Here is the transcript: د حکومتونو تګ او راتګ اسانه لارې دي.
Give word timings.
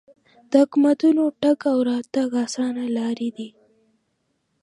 د 0.49 0.51
حکومتونو 0.63 1.23
تګ 1.41 1.57
او 1.71 1.77
راتګ 1.89 2.29
اسانه 2.45 2.83
لارې 2.97 3.29
دي. 3.37 3.49